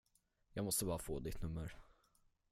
[0.53, 1.77] Jag måste bara få ditt nummer.